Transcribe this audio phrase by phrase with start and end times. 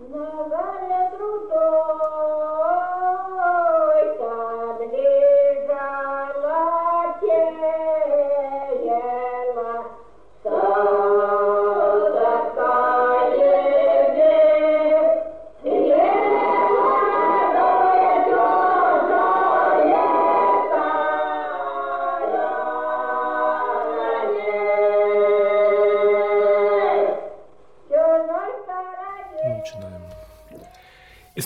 [0.00, 0.97] Never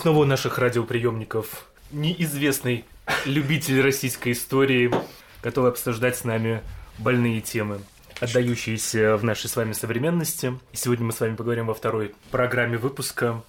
[0.03, 2.83] снова у наших радиоприемников неизвестный
[3.23, 4.93] любитель российской истории,
[5.41, 6.61] готовый обсуждать с нами
[6.97, 7.79] больные темы,
[8.19, 10.59] отдающиеся в нашей с вами современности.
[10.73, 13.41] И сегодня мы с вами поговорим во второй программе выпуска.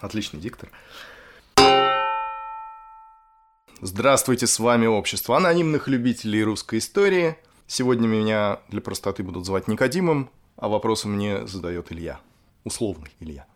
[0.00, 0.70] Отличный диктор.
[3.82, 7.36] Здравствуйте, с вами Общество анонимных любителей русской истории.
[7.66, 12.18] Сегодня меня для простоты будут звать Никодимом, а вопросы мне задает Илья.
[12.64, 13.46] Условный Илья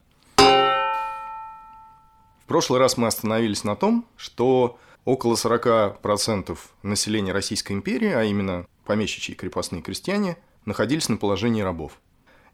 [2.50, 9.36] прошлый раз мы остановились на том, что около 40% населения Российской империи, а именно помещичьи
[9.36, 11.92] крепостные крестьяне, находились на положении рабов.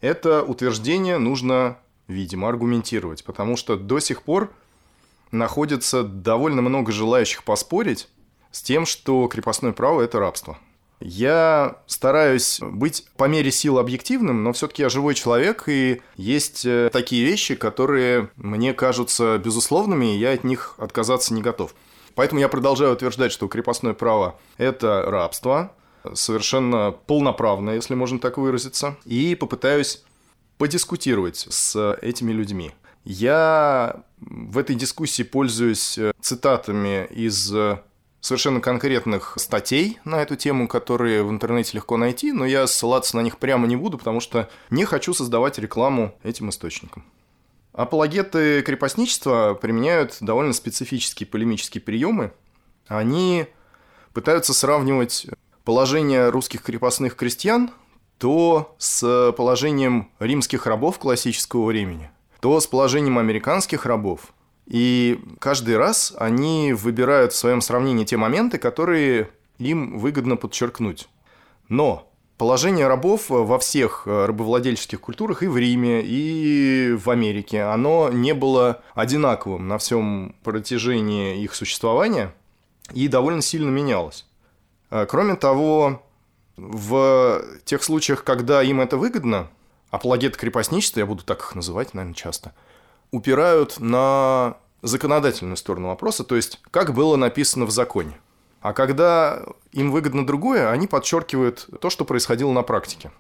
[0.03, 4.53] Это утверждение нужно, видимо, аргументировать, потому что до сих пор
[5.31, 8.11] находится довольно много желающих поспорить
[8.51, 10.59] с тем, что крепостное право– это рабство.
[11.01, 16.89] Я стараюсь быть по мере сил объективным, но все-таки я живой человек, и есть э,
[16.91, 21.75] такие вещи, которые мне кажутся безусловными, и я от них отказаться не готов.
[22.15, 25.73] Поэтому я продолжаю утверждать, что крепостное право– это рабство,
[26.15, 30.03] совершенно полноправное, если можно так выразиться, и попытаюсь
[30.57, 32.73] подискутировать с этими людьми.
[33.05, 37.53] Я в этой дискуссии пользуюсь э, цитатами из
[38.27, 43.21] совершенно конкретных статей на эту тему, которые в интернете легко найти, но я ссылаться на
[43.21, 47.05] них прямо не буду, потому что не хочу создавать рекламу этим источникам.
[47.73, 52.33] Апологеты крепостничества применяют довольно специфические полемические приемы.
[52.89, 53.47] Они
[54.13, 55.27] пытаются сравнивать
[55.63, 57.71] положение русских крепостных крестьян
[58.19, 64.33] то с положением римских рабов классического времени, то с положением американских рабов,
[64.67, 71.09] и каждый раз они выбирают в своем сравнении те моменты, которые им выгодно подчеркнуть.
[71.69, 78.35] Но положение рабов во всех рабовладельческих культурах и в Риме, и в Америке, оно не
[78.35, 82.35] было одинаковым на всем протяжении их существования
[82.93, 84.27] и довольно сильно менялось.
[84.91, 86.03] А, кроме того,
[86.57, 89.49] в тех случаях, когда им это выгодно,
[89.91, 92.53] апологеты крепостничества, я буду так их называть, наверное, часто–
[93.11, 98.19] упирают на законодательную сторону вопроса, то есть как было написано в законе.
[98.61, 103.13] А когда им выгодно другое, они подчеркивают то, что происходило на практике.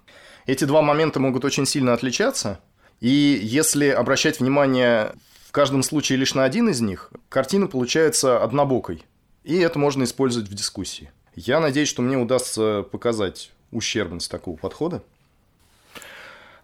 [0.46, 2.60] Эти два момента могут очень сильно отличаться,
[3.00, 5.12] и если обращать внимание
[5.46, 9.04] в каждом случае лишь на один из них, картина получается однобокой,
[9.44, 11.10] и это можно использовать в дискуссии.
[11.34, 15.02] Я надеюсь, что мне удастся показать ущербность такого подхода.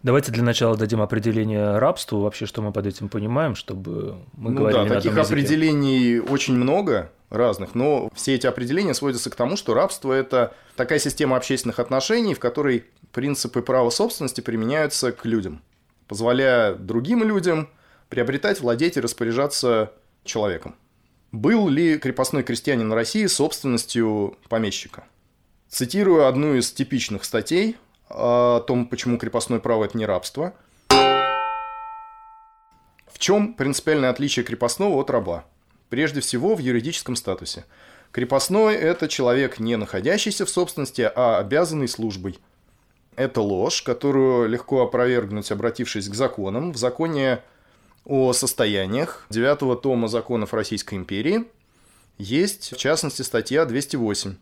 [0.03, 4.57] Давайте для начала дадим определение рабству, вообще, что мы под этим понимаем, чтобы мы ну
[4.57, 9.55] говорили да, на таких определений очень много разных, но все эти определения сводятся к тому,
[9.55, 15.61] что рабство– это такая система общественных отношений, в которой принципы права собственности применяются к людям,
[16.09, 17.69] позволяя другим людям
[18.09, 19.93] приобретать, владеть и распоряжаться
[20.25, 20.75] человеком.
[21.31, 25.05] Был ли крепостной крестьянин России собственностью помещика?
[25.69, 27.77] Цитирую одну из типичных статей
[28.13, 30.53] о том, почему крепостное право– это не рабство.
[33.07, 35.45] В чем принципиальное отличие крепостного от раба?
[35.89, 37.65] Прежде всего, в юридическом статусе.
[38.11, 42.39] Крепостной– это человек, не находящийся в собственности, а обязанный службой.
[43.15, 46.71] Это ложь, которую легко опровергнуть, обратившись к законам.
[46.71, 47.41] В законе
[48.05, 51.45] о состояниях 9 тома законов Российской империи
[52.17, 54.35] есть, в частности, статья 208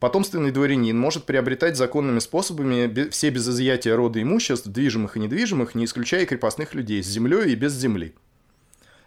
[0.00, 5.84] Потомственный дворянин может приобретать законными способами все без изъятия рода имуществ, движимых и недвижимых, не
[5.84, 8.14] исключая крепостных людей, с землей и без земли.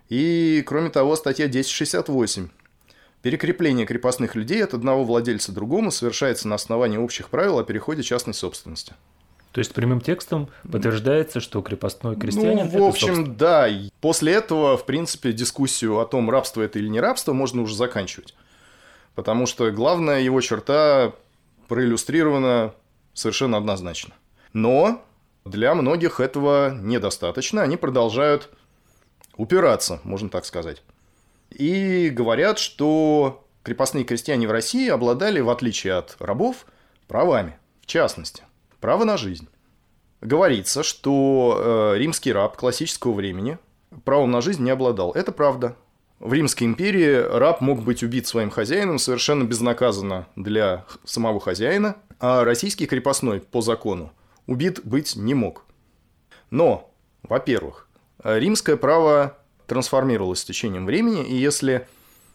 [0.10, 2.50] И, кроме того, статья 1068.
[3.24, 8.36] Перекрепление крепостных людей от одного владельца другому совершается на основании общих правил о переходе частной
[8.36, 8.94] собственности.
[9.52, 12.70] То есть прямым текстом подтверждается, что крепостной крестьянин.
[12.72, 13.68] Ну, в общем, да.
[14.00, 18.36] После этого, в принципе, дискуссию о том, рабство это или не рабство, можно уже заканчивать
[19.16, 21.14] потому что главная его черта
[21.68, 22.74] проиллюстрирована
[23.14, 24.14] совершенно однозначно.
[24.54, 25.04] Но
[25.46, 28.50] для многих этого недостаточно, они продолжают
[29.36, 30.84] упираться, можно так сказать.
[31.50, 36.66] И говорят, что крепостные крестьяне в России обладали, в отличие от рабов,
[37.08, 37.58] правами.
[37.82, 38.44] В частности,
[38.80, 39.48] право на жизнь.
[40.22, 43.58] Говорится, что э, римский раб классического времени
[44.06, 45.12] правом на жизнь не обладал.
[45.12, 45.76] Это правда.
[46.24, 52.46] В Римской империи раб мог быть убит своим хозяином совершенно безнаказанно для самого хозяина, а
[52.46, 54.14] российский крепостной по закону
[54.48, 55.66] убит быть не мог.
[56.50, 56.90] Но,
[57.24, 57.90] во-первых,
[58.24, 59.38] римское право
[59.68, 61.90] трансформировалось с течением времени, и если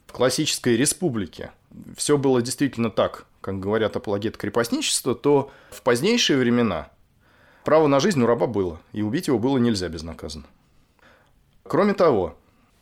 [0.06, 1.50] в классической республике
[1.96, 6.90] все было действительно так, как говорят апологеты крепостничества, то в позднейшие времена
[7.64, 10.44] право на жизнь у раба было, и убить его было нельзя безнаказанно.
[11.62, 12.36] Кроме того,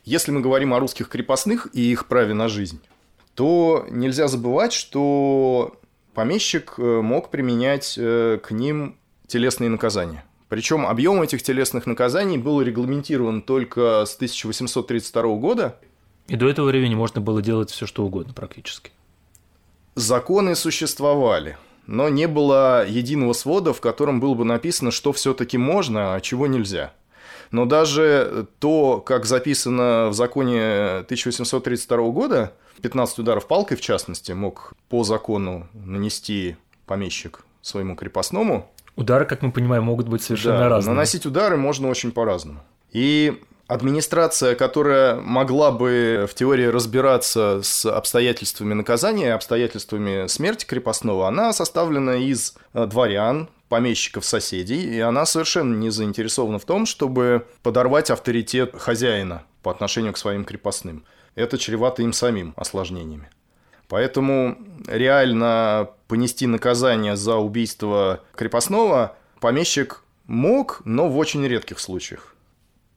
[0.07, 2.79] если мы говорим о русских крепостных и их праве на жизнь,
[3.35, 5.77] то нельзя забывать, что
[6.13, 8.95] помещик э, мог применять э, к ним
[9.27, 10.23] телесные наказания.
[10.47, 15.77] Причем объем этих телесных наказаний был регламентирован только с 1832 года.
[16.29, 18.91] И до этого времени можно было делать все, что угодно практически.
[19.95, 26.15] Законы существовали, но не было единого свода, в котором было бы написано, что все-таки можно,
[26.15, 26.93] а чего нельзя–
[27.51, 34.73] но даже то, как записано в законе 1832 года, 15 ударов палкой, в частности, мог
[34.89, 38.71] по закону нанести помещик своему крепостному.
[38.95, 40.93] Удары, как мы понимаем, могут быть совершенно да, разные.
[40.93, 42.61] Наносить удары можно очень по-разному.
[42.91, 51.53] И администрация, которая могла бы в теории разбираться с обстоятельствами наказания, обстоятельствами смерти крепостного, она
[51.53, 58.09] составлена из э, дворян, помещиков соседей, и она совершенно не заинтересована в том, чтобы подорвать
[58.09, 61.03] авторитет хозяина по отношению к своим крепостным.
[61.35, 63.29] Это чревато им самим осложнениями.
[63.89, 72.36] Поэтому реально понести наказание за убийство крепостного помещик мог, но в очень редких случаях.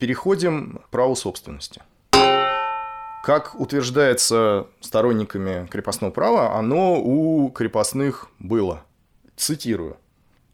[0.00, 1.82] Переходим к праву собственности.
[3.23, 8.82] Как утверждается сторонниками крепостного права, оно у крепостных было.
[9.37, 9.99] Цитирую.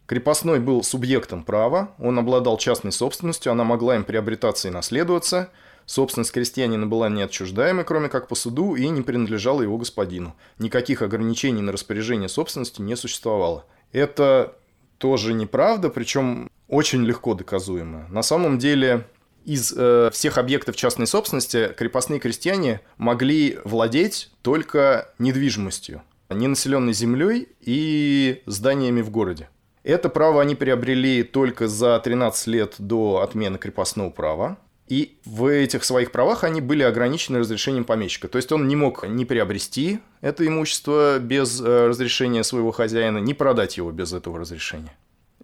[0.06, 5.50] Крепостной был субъектом права, он обладал частной собственностью, она могла им приобретаться и наследоваться.
[5.84, 10.34] Собственность крестьянина была неотчуждаемой, кроме как по суду, и не принадлежала его господину.
[10.58, 13.64] Никаких ограничений на распоряжение собственности не существовало.
[13.92, 14.56] Это
[14.98, 18.08] тоже неправда, причем очень легко доказуемо.
[18.08, 19.06] На самом деле
[19.46, 28.42] из э, всех объектов частной собственности крепостные крестьяне могли владеть только недвижимостью, ненаселенной землей и
[28.46, 29.48] зданиями в городе.
[29.84, 34.58] Это право они приобрели только за 13 лет до отмены крепостного права.
[34.88, 38.28] И в этих своих правах они были ограничены разрешением помещика.
[38.28, 43.32] То есть он не мог ни приобрести это имущество без э, разрешения своего хозяина, ни
[43.32, 44.96] продать его без этого разрешения.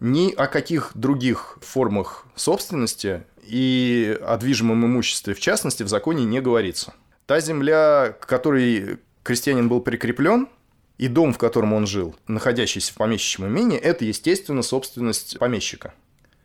[0.05, 6.41] Ни о каких других формах собственности и о движимом имуществе в частности в законе не
[6.41, 6.95] говорится.
[7.27, 10.49] Та земля, к которой крестьянин был прикреплен,
[10.99, 15.95] и дом, в котором он жил, находящийся в помещичьем имении, это, естественно, собственность помещика.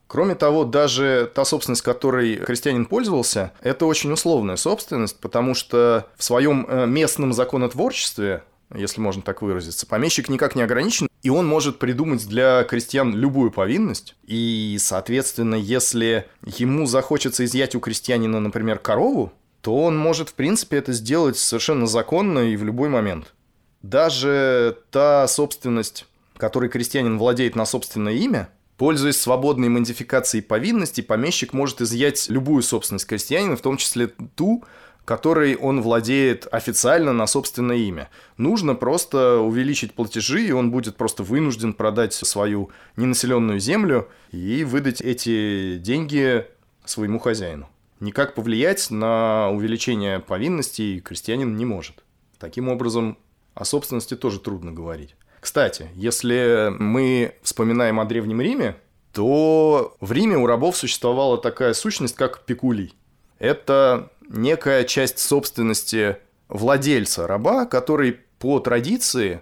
[0.05, 6.23] Кроме того, даже та собственность, которой крестьянин пользовался, это очень условная собственность, потому что в
[6.23, 8.43] своем э, местном законотворчестве,
[8.75, 13.51] если можно так выразиться, помещик никак не ограничен, и он может придумать для крестьян любую
[13.51, 14.15] повинность.
[14.25, 20.77] И, соответственно, если ему захочется изъять у крестьянина, например, корову, то он может, в принципе,
[20.77, 23.33] это сделать совершенно законно и в любой момент.
[23.81, 26.05] Даже та собственность,
[26.37, 28.47] которой крестьянин владеет на собственное имя,
[28.77, 34.05] Пользуясь свободной модификацией повинности, помещик может изъять любую собственность крестьянина, в том числе
[34.35, 34.63] ту,
[35.07, 38.09] которой он владеет официально на собственное имя.
[38.35, 44.99] Нужно просто увеличить платежи, и он будет просто вынужден продать свою ненаселенную землю и выдать
[44.99, 46.45] эти деньги
[46.83, 47.69] своему хозяину.
[48.01, 52.03] Никак повлиять на увеличение повинностей крестьянин не может.
[52.37, 53.17] Таким образом,
[53.53, 55.15] о собственности тоже трудно говорить.
[55.39, 58.75] Кстати, если мы вспоминаем о Древнем Риме,
[59.13, 62.93] то в Риме у рабов существовала такая сущность, как пекулий.
[63.39, 66.17] Это некая часть собственности
[66.47, 69.41] владельца раба, который по традиции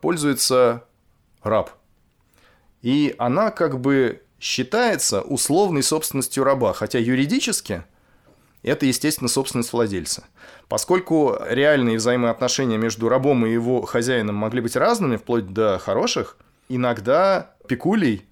[0.00, 0.84] пользуется
[1.42, 1.70] раб.
[2.82, 7.84] И она как бы считается условной собственностью раба, хотя юридически
[8.62, 10.24] это, естественно, собственность владельца.
[10.68, 16.36] Поскольку реальные взаимоотношения между рабом и его хозяином могли быть разными, вплоть до хороших,
[16.68, 18.26] иногда пекулей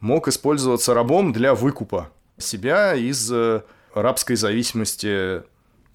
[0.00, 3.62] мог использоваться рабом для выкупа себя из э,
[3.94, 5.42] рабской зависимости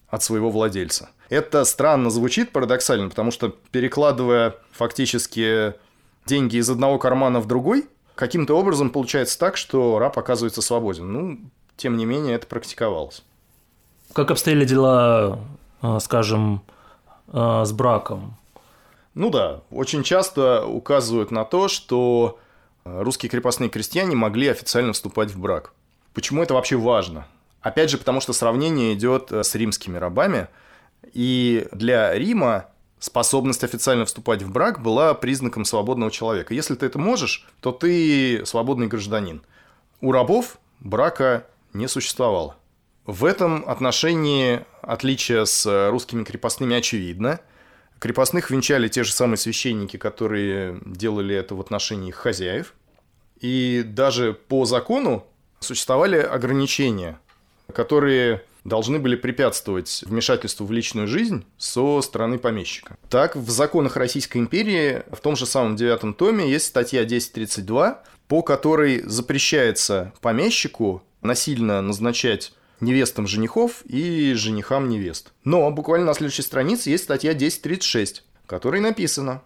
[0.07, 1.09] от своего владельца.
[1.29, 5.73] Это странно звучит, парадоксально, потому что перекладывая фактически
[6.25, 11.11] деньги из одного кармана в другой, каким-то образом получается так, что раб оказывается свободен.
[11.11, 11.39] Ну,
[11.77, 13.23] тем не менее, это практиковалось.
[14.13, 15.39] Как обстояли дела,
[15.81, 16.61] а, скажем,
[17.27, 18.37] а, с браком?
[19.13, 22.39] Ну да, очень часто указывают на то, что
[22.83, 25.73] русские крепостные крестьяне могли официально вступать в брак.
[26.13, 27.25] Почему это вообще важно?
[27.65, 30.49] Опять же, потому что сравнение идет э, с римскими рабами,
[31.13, 32.67] и для Рима
[32.99, 36.53] способность официально вступать в брак была признаком свободного человека.
[36.53, 39.41] Если ты это можешь, то ты свободный гражданин.
[39.99, 42.55] У рабов брака не существовало.
[43.07, 47.39] В этом отношении отличие с русскими крепостными очевидно.
[47.97, 52.75] Крепостных венчали те же самые священники, которые делали это в отношении их хозяев.
[53.39, 55.25] И даже по закону
[55.59, 57.19] существовали ограничения,
[57.73, 62.97] которые должны были препятствовать вмешательству в личную жизнь со стороны помещика.
[63.09, 68.41] Так, в законах Российской империи в том же самом девятом томе есть статья 1032, по
[68.41, 75.31] которой запрещается помещику насильно назначать невестам женихов и женихам невест.
[75.43, 79.41] Но буквально на следующей странице есть статья 1036, в которой написано,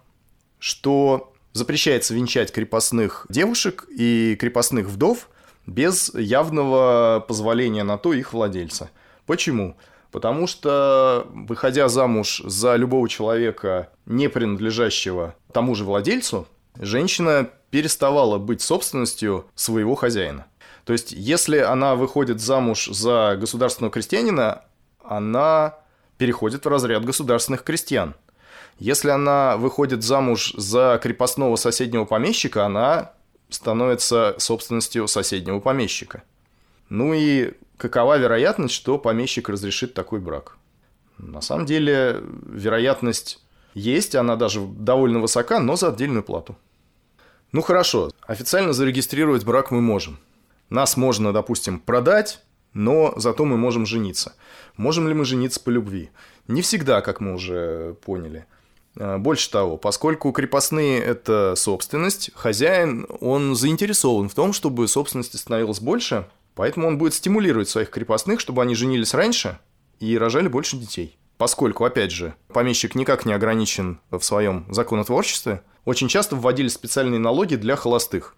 [0.58, 5.28] что запрещается венчать крепостных девушек и крепостных вдов
[5.70, 8.90] без явного позволения на то их владельца.
[9.26, 9.76] Почему?
[10.10, 18.60] Потому что, выходя замуж за любого человека, не принадлежащего тому же владельцу, женщина переставала быть
[18.60, 20.46] собственностью своего хозяина.
[20.84, 24.62] То есть, если она выходит замуж за государственного крестьянина,
[25.04, 25.76] она
[26.18, 28.16] переходит в разряд государственных крестьян.
[28.80, 33.12] Если она выходит замуж за крепостного соседнего помещика, она
[33.50, 36.22] становится собственностью соседнего помещика.
[36.88, 40.56] Ну и какова вероятность, что помещик разрешит такой брак?
[41.18, 43.42] На самом деле, вероятность
[43.74, 46.56] есть, она даже довольно высока, но за отдельную плату.
[47.52, 50.18] Ну хорошо, официально зарегистрировать брак мы можем.
[50.68, 52.42] Нас можно, допустим, продать,
[52.72, 54.34] но зато мы можем жениться.
[54.76, 56.10] Можем ли мы жениться по любви?
[56.46, 58.46] Не всегда, как мы уже поняли.
[58.98, 65.80] А, больше того, поскольку крепостные– это собственность, хозяин, он заинтересован в том, чтобы собственности становилось
[65.80, 69.58] больше, поэтому он будет стимулировать своих крепостных, чтобы они женились раньше
[70.00, 71.16] и рожали больше детей.
[71.36, 77.54] Поскольку, опять же, помещик никак не ограничен в своем законотворчестве, очень часто вводили специальные налоги
[77.54, 78.36] для холостых.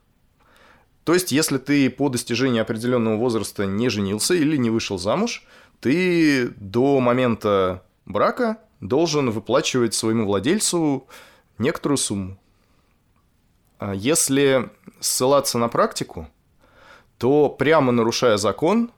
[1.03, 5.45] То есть, если ты по достижении определенного возраста не женился или не вышел замуж,
[5.81, 11.07] ты до момента брака должен выплачивать своему владельцу
[11.57, 12.37] некоторую сумму.
[13.79, 14.71] А если
[15.01, 16.29] ссылаться на практику,
[17.17, 18.91] то прямо нарушая закон,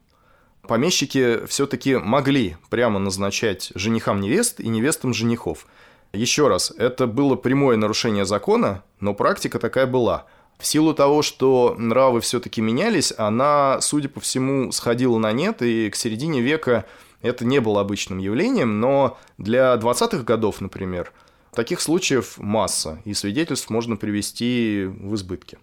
[0.63, 5.67] помещики все-таки могли прямо назначать женихам невест и невестам женихов.
[6.15, 10.25] Еще раз, это было прямое нарушение закона, но практика такая была.
[10.59, 15.91] В силу того, что нравы все-таки менялись, она, судя по всему, сходила на нет, и
[15.91, 16.87] к середине века
[17.25, 21.13] это не было обычным явлением, но для 20-х годов, например,
[21.53, 25.59] таких случаев масса, и свидетельств можно привести в избытке.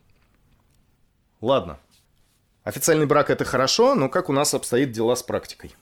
[1.39, 1.79] Ладно.
[2.63, 5.73] Официальный брак– это хорошо, но как у нас обстоит дела с практикой?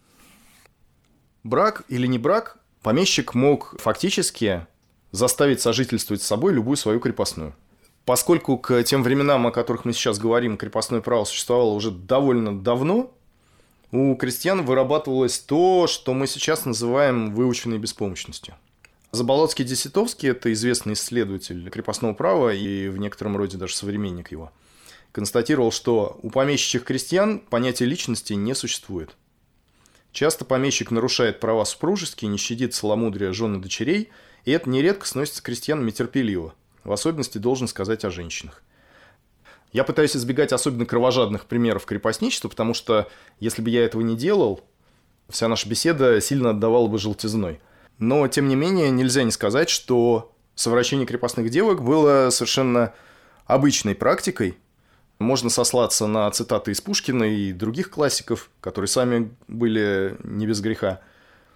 [1.43, 4.65] Брак или не брак, помещик мог фактически
[5.11, 7.55] заставить сожительствовать с собой любую свою крепостную–
[8.09, 13.13] Поскольку к тем временам, о которых мы сейчас говорим, крепостное право существовало уже довольно давно,
[13.91, 18.55] у крестьян вырабатывалось то, что мы сейчас называем выученной беспомощностью.
[19.11, 24.51] Заболоцкий Десятовский– это известный исследователь крепостного права и в некотором роде даже современник его.
[25.11, 29.15] Констатировал, что у помещичьих крестьян понятия личности не существует.
[30.11, 34.09] Часто помещик нарушает права супружеские, не щадит целомудрия жен и дочерей,
[34.45, 36.53] и это нередко сносится крестьянами терпеливо–
[36.83, 38.63] в особенности должен сказать о женщинах.
[39.71, 43.07] Я пытаюсь избегать особенно кровожадных примеров крепостничества, потому что
[43.39, 44.61] если бы я этого не делал,
[45.29, 47.59] вся наша беседа сильно отдавала бы желтизной.
[47.99, 52.93] Но, тем не менее, нельзя не сказать, что совращение крепостных девок было совершенно
[53.45, 54.57] обычной практикой.
[55.19, 61.01] Можно сослаться на цитаты из Пушкина и других классиков, которые сами были не без греха.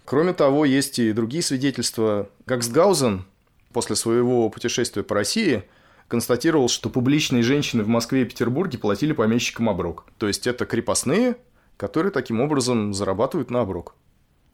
[0.05, 2.29] Кроме того, есть и другие свидетельства.
[2.45, 3.25] Гаксгаузен,
[3.73, 5.63] после своего путешествия по России
[6.07, 10.05] констатировал, что публичные женщины в Москве и Петербурге платили помещикам оброк.
[10.17, 11.37] То есть это крепостные,
[11.77, 13.95] которые таким образом зарабатывают на оброк.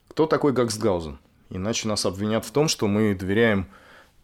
[0.07, 1.19] Кто такой Гаксгаузен?
[1.49, 3.67] Иначе нас обвинят в том, что мы доверяем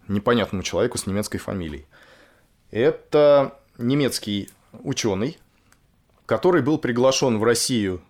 [0.07, 1.85] непонятному человеку с немецкой фамилией.
[2.71, 4.49] Это немецкий
[4.83, 5.37] ученый,
[6.25, 8.01] который был приглашен в Россию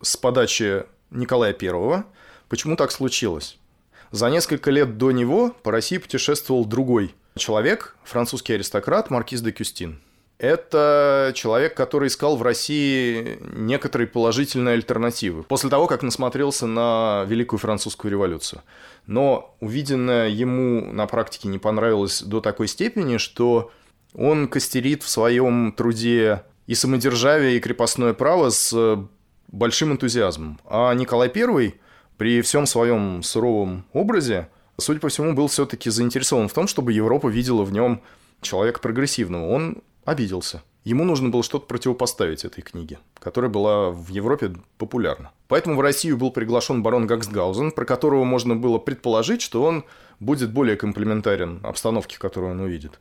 [0.00, 2.04] с подачи Николая I.
[2.48, 3.58] Почему так случилось?
[4.10, 10.00] За несколько лет до него по России путешествовал другой человек, французский аристократ Маркиз де Кюстин.
[10.38, 17.58] Это человек, который искал в России некоторые положительные альтернативы после того, как насмотрелся на Великую
[17.58, 18.60] Французскую революцию.
[19.06, 23.70] Но увиденное ему на практике не понравилось до такой степени, что
[24.12, 28.98] он костерит в своем труде и самодержавие, и крепостное право с
[29.48, 30.60] большим энтузиазмом.
[30.66, 31.74] А Николай I
[32.18, 37.28] при всем своем суровом образе, судя по всему, был все-таки заинтересован в том, чтобы Европа
[37.28, 38.02] видела в нем
[38.40, 39.48] человека прогрессивного.
[39.48, 40.62] Он обиделся.
[40.84, 45.32] Ему нужно было что-то противопоставить этой книге, которая была в Европе популярна.
[45.48, 49.84] Поэтому в Россию был приглашен барон Гаксгаузен, про которого можно было предположить, что он
[50.20, 53.00] будет более комплементарен обстановке, которую он увидит.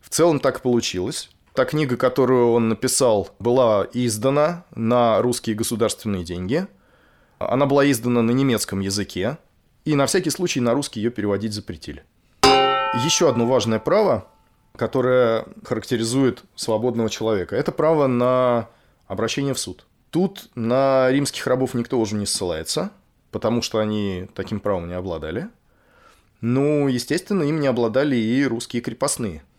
[0.00, 1.30] В целом так получилось.
[1.52, 6.66] Та книга, которую он написал, была издана на русские государственные деньги.
[7.38, 9.36] Она была издана на немецком языке,
[9.84, 12.04] и на всякий случай на русский ее переводить запретили.
[12.42, 14.28] Еще одно важное право,
[14.76, 18.68] которое характеризует свободного человека, это право на
[19.06, 19.86] обращение в суд.
[20.10, 22.90] Тут на римских рабов никто уже не ссылается,
[23.30, 25.48] потому что они таким правом не обладали.
[26.40, 29.42] Ну, естественно, им не обладали и русские крепостные–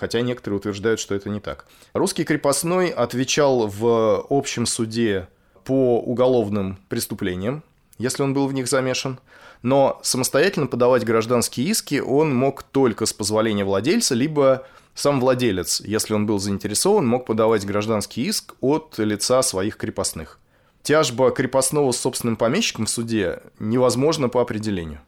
[0.00, 1.66] хотя некоторые утверждают, что это не так.
[1.92, 5.28] Русский крепостной отвечал в общем суде
[5.64, 7.62] по уголовным преступлениям,
[7.98, 9.20] если он был в них замешан,
[9.62, 16.14] но самостоятельно подавать гражданские иски он мог только с позволения владельца, либо сам владелец, если
[16.14, 20.38] он был заинтересован, мог подавать гражданский иск от лица своих крепостных.
[20.82, 25.00] Тяжба крепостного с собственным помещиком в суде невозможна по определению.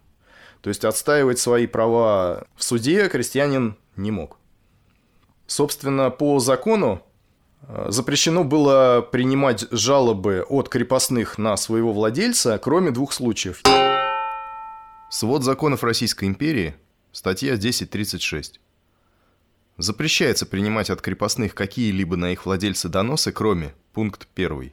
[0.61, 4.37] То есть отстаивать свои права в суде крестьянин не мог.
[5.47, 7.03] Собственно, по закону
[7.67, 13.63] э, запрещено было принимать жалобы от крепостных на своего владельца, кроме двух случаев.
[15.13, 16.75] Свод законов Российской империи,
[17.13, 18.59] статья 1036.
[19.77, 24.73] Запрещается принимать от крепостных какие-либо на их владельца доносы, кроме, пункт 1,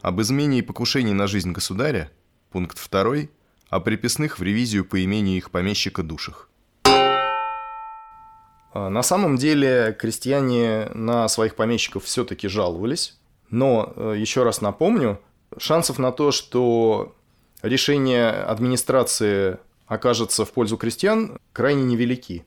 [0.00, 2.10] об измене и покушении на жизнь государя,
[2.50, 3.28] пункт 2,
[3.68, 6.50] о приписных в ревизию по имению их помещика душах.
[6.82, 15.20] А, на самом деле крестьяне на своих помещиков все-таки жаловались, но, э, еще раз напомню,
[15.58, 17.14] шансов на то, что
[17.62, 22.44] решение администрации окажется в пользу крестьян, крайне невелики,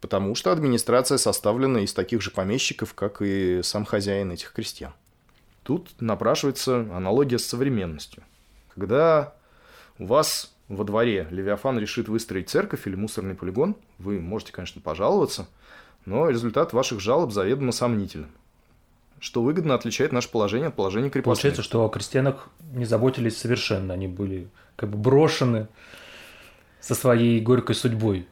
[0.00, 4.92] потому что администрация составлена из таких же помещиков, как и сам хозяин этих крестьян.
[5.62, 8.22] Тут напрашивается аналогия с современностью.
[8.74, 9.34] Когда
[9.98, 15.48] у вас во дворе Левиафан решит выстроить церковь или мусорный полигон, вы можете, конечно, пожаловаться–
[16.06, 18.28] но результат ваших жалоб заведомо сомнителен
[19.20, 21.40] что выгодно отличает наше положение от положения крепостных.
[21.40, 25.68] Получается, что о крестьянах не заботились совершенно, они были как бы брошены
[26.84, 28.26] со своей горькой судьбой.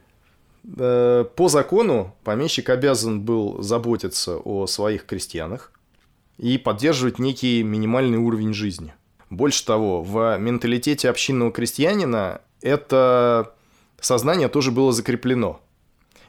[0.63, 5.71] По закону помещик обязан был заботиться о своих крестьянах
[6.37, 8.93] и поддерживать некий минимальный уровень жизни.
[9.29, 13.55] Больше того, в менталитете общинного крестьянина это
[13.99, 15.59] сознание тоже было закреплено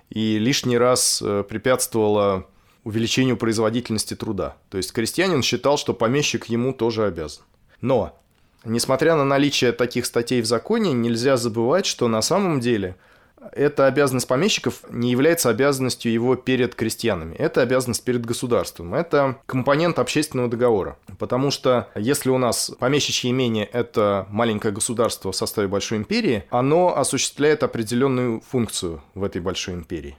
[0.09, 2.47] и лишний раз э, препятствовало
[2.85, 4.57] увеличению производительности труда.
[4.71, 7.43] То есть крестьянин считал, что помещик ему тоже обязан.
[7.81, 8.19] Но,
[8.65, 12.97] несмотря на наличие таких статей в законе, нельзя забывать, что на самом деле–
[13.53, 17.35] эта обязанность помещиков не является обязанностью его перед крестьянами.
[17.37, 18.95] Это обязанность перед государством.
[18.95, 20.97] Это компонент общественного договора.
[21.19, 26.97] Потому что если у нас помещичье имение– это маленькое государство в составе большой империи, оно
[26.97, 30.17] осуществляет определенную функцию в этой большой империи.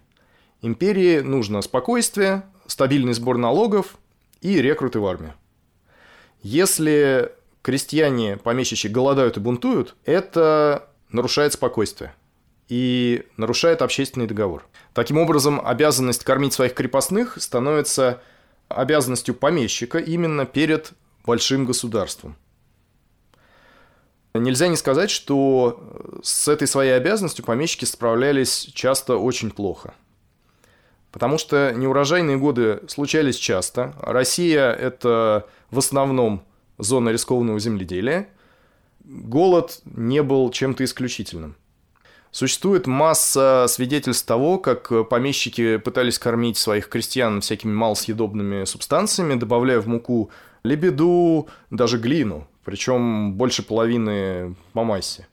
[0.61, 3.97] Империи нужно спокойствие, стабильный сбор налогов
[4.41, 5.33] и рекруты в армию.
[6.41, 7.31] Если
[7.65, 12.13] крестьяне помещичьи голодают и бунтуют, это нарушает спокойствие–
[12.67, 14.65] и нарушает общественный договор.
[14.93, 18.21] Таким образом, обязанность кормить своих крепостных становится
[18.69, 20.93] обязанностью помещика именно перед
[21.25, 22.35] большим государством.
[24.33, 29.93] Нельзя не сказать, что с этой своей обязанностью помещики справлялись часто очень плохо.
[31.11, 33.93] Потому что неурожайные годы случались часто.
[34.01, 36.43] Россия– это в основном
[36.77, 38.29] зона рискованного земледелия.
[39.03, 41.55] Голод не был чем-то исключительным–
[42.35, 49.87] Существует масса свидетельств того, как помещики пытались кормить своих крестьян всякими малосъедобными субстанциями, добавляя в
[49.87, 50.29] муку
[50.61, 55.27] лебеду, даже глину, причем больше половины по массе.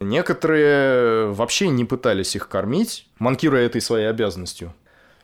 [0.00, 4.72] Некоторые вообще не пытались их кормить, манкируя этой своей обязанностью.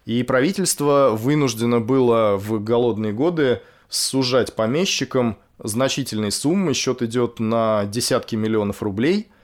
[0.05, 8.37] И правительство вынуждено было в голодные годы сужать помещикам значительные суммы, счет идет на десятки
[8.37, 9.29] миллионов рублей–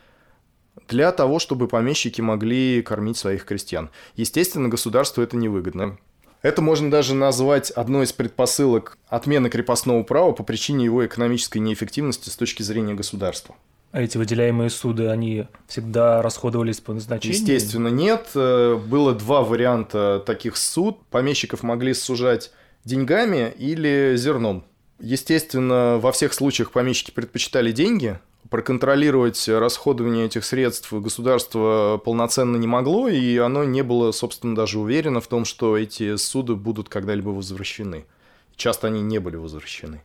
[0.89, 3.91] для того, чтобы помещики могли кормить своих крестьян.
[4.15, 5.99] Естественно, государству это невыгодно.
[6.43, 12.29] Это можно даже назвать одной из предпосылок отмены крепостного права по причине его экономической неэффективности
[12.29, 13.57] с точки зрения государства.
[13.91, 17.39] А эти выделяемые суды, они всегда расходовались по назначению?
[17.39, 18.29] Естественно, нет.
[18.35, 20.99] Э, было два варианта таких суд.
[21.11, 22.53] Помещиков могли сужать
[22.87, 24.65] деньгами или зерном.
[24.99, 28.19] Естественно, во всех случаях помещики предпочитали деньги,
[28.49, 35.21] проконтролировать расходование этих средств государство полноценно не могло, и оно не было, собственно, даже уверено
[35.21, 38.07] в том, что эти суды будут когда-либо возвращены.
[38.55, 40.01] Часто они не были возвращены.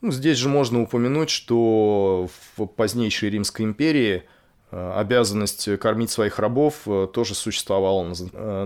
[0.00, 4.22] Ну, здесь же можно упомянуть, что в позднейшей Римской империи
[4.70, 8.14] э, обязанность кормить своих рабов э, тоже существовала на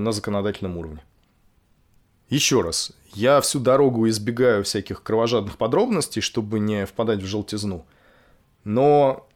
[0.09, 1.03] э, законодательном уровне.
[2.29, 7.87] Еще раз, я всю дорогу избегаю всяких кровожадных подробностей, чтобы не впадать в желтизну.
[8.65, 9.27] Но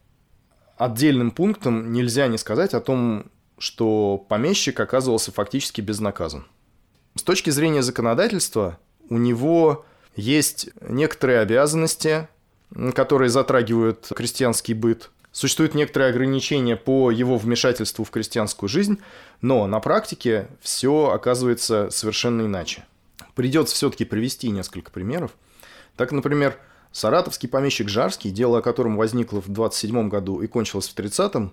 [0.76, 6.46] отдельным пунктом нельзя не сказать о том, что помещик оказывался фактически безнаказан.
[7.14, 8.78] С точки зрения законодательства,
[9.10, 12.28] у него есть некоторые обязанности,
[12.94, 15.10] которые затрагивают крестьянский быт.
[15.32, 18.98] Существуют некоторые ограничения по его вмешательству в крестьянскую жизнь,
[19.40, 22.84] но на практике все оказывается совершенно иначе.
[23.38, 25.30] Придется все-таки привести несколько примеров.
[25.94, 26.58] Так, например,
[26.90, 31.52] Саратовский помещик Жарский, дело о котором возникло в 27 году и кончилось в 30-м,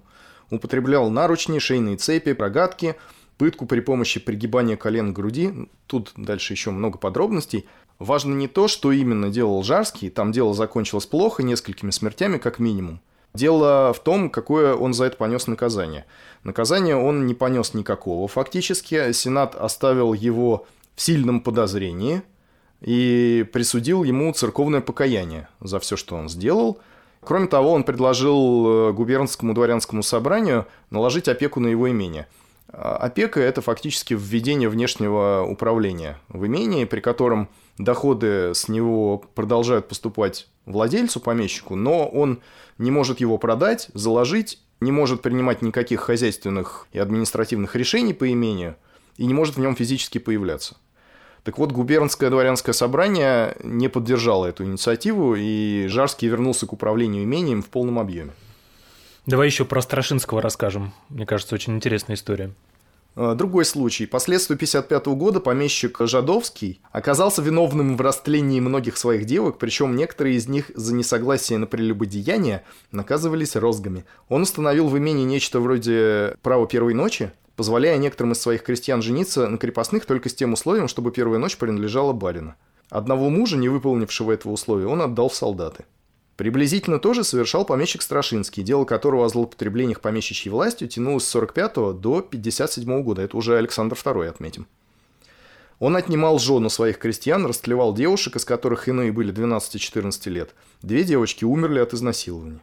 [0.49, 2.95] употреблял наручни, шейные цепи, рогатки,
[3.37, 5.69] пытку при помощи пригибания колен к груди.
[5.85, 7.67] Тут дальше еще много подробностей.
[7.99, 12.99] Важно не то, что именно делал Жарский, там дело закончилось плохо, несколькими смертями как минимум.
[13.35, 16.05] Дело в том, какое он за это понес наказание.
[16.43, 19.11] Наказание он не понес никакого фактически.
[19.11, 20.65] Сенат оставил его
[20.95, 22.21] в сильном подозрении–
[22.81, 26.79] и присудил ему церковное покаяние за все, что он сделал.
[27.21, 32.27] Кроме того, он предложил э, губернскому дворянскому собранию наложить опеку на его имение.
[32.69, 39.87] А, опека– это фактически введение внешнего управления в имении, при котором доходы с него продолжают
[39.87, 42.41] поступать владельцу, помещику, но он
[42.77, 48.75] не может его продать, заложить, не может принимать никаких хозяйственных и административных решений по имению
[49.17, 50.77] и не может в нем физически появляться.
[51.43, 57.61] Так вот, губернское дворянское собрание не поддержало эту инициативу, и Жарский вернулся к управлению имением
[57.61, 58.31] в полном объеме.
[59.27, 60.93] Давай еще про Страшинского расскажем.
[61.09, 62.51] Мне кажется, очень интересная история.
[63.15, 64.05] А, другой случай.
[64.05, 70.35] По следствию 1955 года помещик Жадовский оказался виновным в растлении многих своих девок, причем некоторые
[70.35, 74.05] из них за несогласие на прелюбодеяние наказывались розгами.
[74.29, 79.47] Он установил в имении нечто вроде права первой ночи, позволяя некоторым из своих крестьян жениться
[79.47, 82.55] на крепостных только с тем условием, чтобы первая ночь принадлежала барину.
[82.89, 85.85] Одного мужа, не выполнившего этого условия, он отдал в солдаты.
[86.37, 92.21] Приблизительно тоже совершал помещик Страшинский, дело которого о злоупотреблениях помещичьей властью тянулось с 45 до
[92.21, 93.21] 57 года.
[93.21, 94.67] Это уже Александр II отметим.
[95.79, 100.55] Он отнимал жену своих крестьян, растлевал девушек, из которых иные были 12-14 лет.
[100.81, 102.61] Две девочки умерли от изнасилования.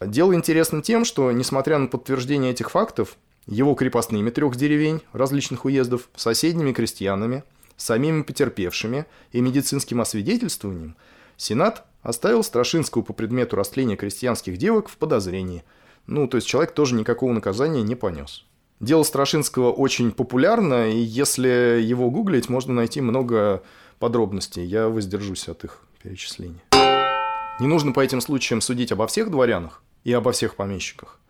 [0.00, 3.16] Дело интересно тем, что, несмотря на подтверждение этих фактов,
[3.46, 7.44] его крепостными трех деревень различных уездов, соседними крестьянами,
[7.76, 10.96] самими потерпевшими и медицинским освидетельствованием,
[11.36, 15.64] Сенат оставил Страшинского по предмету растления крестьянских девок в подозрении.
[16.06, 18.44] Ну, то есть человек тоже никакого наказания не понес.
[18.80, 23.62] Дело Страшинского очень популярно, и если его гуглить, можно найти много
[23.98, 24.64] подробностей.
[24.64, 26.60] Я воздержусь от их перечисления.
[27.60, 31.20] Не нужно по этим случаям судить обо всех дворянах и обо всех помещиках.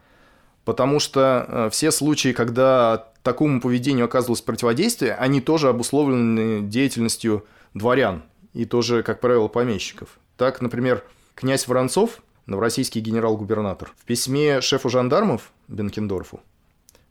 [0.64, 8.22] Потому что э, все случаи, когда такому поведению оказывалось противодействие, они тоже обусловлены деятельностью дворян
[8.52, 10.18] и тоже, как правило, помещиков.
[10.36, 16.40] Так, например, князь Воронцов, новороссийский генерал-губернатор, в письме шефу жандармов Бенкендорфу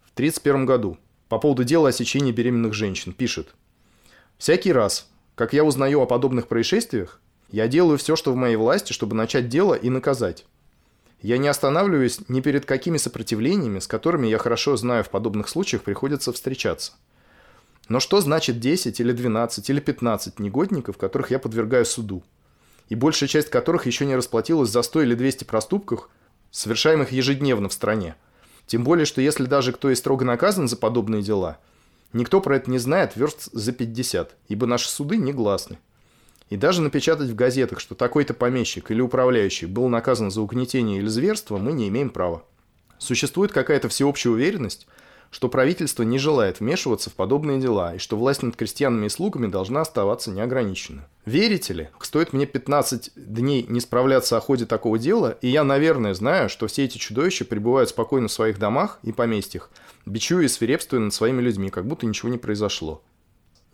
[0.05, 0.97] в 1931 году
[1.29, 3.55] по поводу дела о сечении беременных женщин пишет
[4.37, 8.93] «Всякий раз, как я узнаю о подобных происшествиях, я делаю все, что в моей власти,
[8.93, 10.45] чтобы начать дело и наказать.
[11.23, 15.81] Я не останавливаюсь ни перед какими сопротивлениями, с которыми я хорошо знаю в подобных случаях
[15.81, 16.91] приходится встречаться.
[17.87, 22.23] Но что значит 10 или 12 или 15 негодников, которых я подвергаю суду,
[22.89, 26.09] и большая часть которых еще не расплатилась за 100 или 200 проступках,
[26.51, 28.15] совершаемых ежедневно в стране?
[28.67, 31.57] Тем более, что если даже кто и строго наказан за подобные дела,
[32.11, 35.79] никто про это не знает верст за 50, ибо наши суды негласны.
[36.49, 41.07] И даже напечатать в газетах, что такой-то помещик или управляющий был наказан за угнетение или
[41.07, 42.43] зверство, мы не имеем права.
[42.99, 44.87] Существует какая-то всеобщая уверенность,
[45.33, 49.47] что правительство не желает вмешиваться в подобные дела и что власть над крестьянами и слугами
[49.47, 51.03] должна оставаться неограниченной.
[51.25, 56.13] Верите ли, стоит мне 15 дней не справляться о ходе такого дела, и я, наверное,
[56.13, 59.71] знаю, что все эти чудовища пребывают спокойно в своих домах и поместьях,
[60.05, 63.01] бичуя и свирепствуя над своими людьми, как будто ничего не произошло.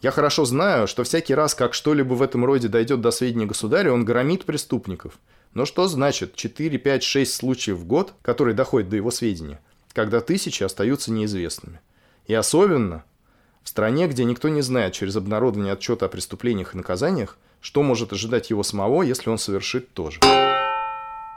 [0.02, 3.92] Я хорошо знаю, что всякий раз, как что-либо в этом роде дойдет до сведения государя,
[3.92, 5.20] он громит преступников.
[5.54, 9.60] Но что значит 4, 5, 6 случаев в год, которые доходят до его сведения,
[9.94, 11.82] когда тысячи остаются неизвестными?
[12.28, 13.04] И особенно
[13.64, 18.14] в стране, где никто не знает через обнародование отчета о преступлениях и наказаниях, что может
[18.14, 20.20] ожидать его самого, если он совершит то же.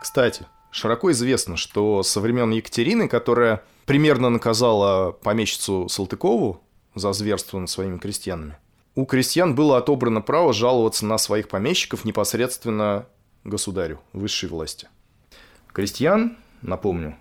[0.01, 6.61] Кстати, широко известно, что со времен Екатерины, которая примерно наказала помещицу Салтыкову
[6.95, 8.57] за зверство над своими крестьянами,
[8.95, 13.07] у крестьян было отобрано право жаловаться на своих помещиков непосредственно
[13.45, 14.89] государю, высшей власти.
[15.73, 17.17] Крестьян, напомню,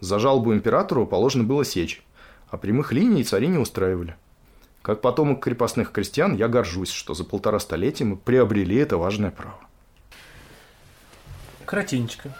[0.00, 2.04] за жалобу императору положено было сечь,
[2.48, 4.16] а прямых линий цари не устраивали.
[4.82, 9.58] Как потомок крепостных крестьян, я горжусь, что за полтора столетия мы приобрели это важное право.
[11.64, 12.32] Коротенечко.